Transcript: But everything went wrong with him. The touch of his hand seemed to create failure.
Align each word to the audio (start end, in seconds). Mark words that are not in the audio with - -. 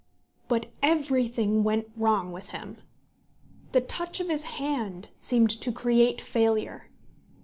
But 0.47 0.71
everything 0.81 1.63
went 1.63 1.85
wrong 1.95 2.31
with 2.31 2.49
him. 2.49 2.77
The 3.71 3.81
touch 3.81 4.19
of 4.19 4.29
his 4.29 4.41
hand 4.57 5.09
seemed 5.19 5.51
to 5.61 5.71
create 5.71 6.19
failure. 6.19 6.89